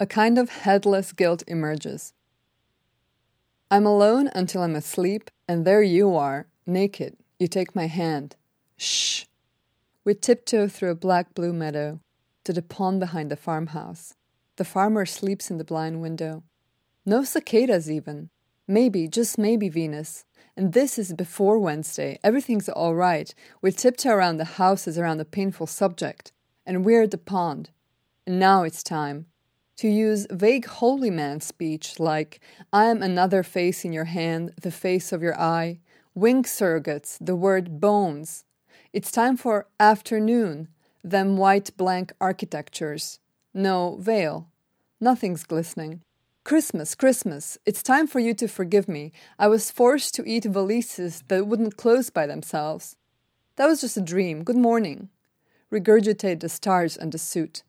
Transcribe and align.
A 0.00 0.06
kind 0.06 0.38
of 0.38 0.48
headless 0.48 1.12
guilt 1.12 1.42
emerges. 1.48 2.12
I'm 3.68 3.84
alone 3.84 4.30
until 4.32 4.62
I'm 4.62 4.76
asleep, 4.76 5.28
and 5.48 5.64
there 5.64 5.82
you 5.82 6.14
are, 6.14 6.46
naked. 6.66 7.16
You 7.40 7.48
take 7.48 7.74
my 7.74 7.86
hand. 7.86 8.36
Shh. 8.76 9.24
We 10.04 10.14
tiptoe 10.14 10.68
through 10.68 10.92
a 10.92 10.94
black 10.94 11.34
blue 11.34 11.52
meadow 11.52 11.98
to 12.44 12.52
the 12.52 12.62
pond 12.62 13.00
behind 13.00 13.28
the 13.28 13.36
farmhouse. 13.36 14.14
The 14.54 14.64
farmer 14.64 15.04
sleeps 15.04 15.50
in 15.50 15.58
the 15.58 15.64
blind 15.64 16.00
window. 16.00 16.44
No 17.04 17.24
cicadas, 17.24 17.90
even. 17.90 18.30
Maybe, 18.68 19.08
just 19.08 19.36
maybe, 19.36 19.68
Venus. 19.68 20.24
And 20.56 20.74
this 20.74 20.96
is 20.96 21.12
before 21.12 21.58
Wednesday. 21.58 22.20
Everything's 22.22 22.68
all 22.68 22.94
right. 22.94 23.34
We 23.60 23.72
tiptoe 23.72 24.10
around 24.10 24.36
the 24.36 24.44
houses 24.62 24.96
around 24.96 25.20
a 25.20 25.24
painful 25.24 25.66
subject. 25.66 26.30
And 26.64 26.84
we're 26.84 27.02
at 27.02 27.10
the 27.10 27.18
pond. 27.18 27.70
And 28.28 28.38
now 28.38 28.62
it's 28.62 28.84
time 28.84 29.26
to 29.78 29.88
use 29.88 30.26
vague 30.30 30.66
holy 30.66 31.08
man 31.10 31.40
speech 31.40 32.00
like, 32.00 32.40
I 32.72 32.86
am 32.86 33.00
another 33.00 33.44
face 33.44 33.84
in 33.84 33.92
your 33.92 34.06
hand, 34.06 34.52
the 34.60 34.72
face 34.72 35.12
of 35.12 35.22
your 35.22 35.38
eye, 35.40 35.78
wing 36.14 36.42
surrogates, 36.42 37.16
the 37.20 37.36
word 37.36 37.80
bones. 37.80 38.44
It's 38.92 39.12
time 39.12 39.36
for 39.36 39.68
afternoon, 39.78 40.66
them 41.04 41.36
white 41.36 41.76
blank 41.76 42.12
architectures. 42.20 43.20
No 43.54 43.96
veil. 44.00 44.48
Nothing's 45.00 45.44
glistening. 45.44 46.02
Christmas, 46.42 46.96
Christmas, 46.96 47.56
it's 47.64 47.82
time 47.82 48.08
for 48.08 48.18
you 48.18 48.34
to 48.34 48.48
forgive 48.48 48.88
me. 48.88 49.12
I 49.38 49.46
was 49.46 49.70
forced 49.70 50.12
to 50.16 50.24
eat 50.26 50.44
valises 50.44 51.22
that 51.28 51.46
wouldn't 51.46 51.76
close 51.76 52.10
by 52.10 52.26
themselves. 52.26 52.96
That 53.56 53.66
was 53.66 53.80
just 53.80 53.96
a 53.96 54.00
dream. 54.00 54.42
Good 54.42 54.56
morning. 54.56 55.08
Regurgitate 55.70 56.40
the 56.40 56.48
stars 56.48 56.96
and 56.96 57.12
the 57.12 57.18
suit. 57.18 57.62